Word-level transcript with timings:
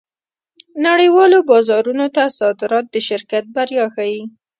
نړۍوالو 0.85 1.37
بازارونو 1.51 2.05
ته 2.15 2.23
صادرات 2.39 2.85
د 2.91 2.95
شرکت 3.07 3.43
بریا 3.55 3.85
ښيي. 3.95 4.21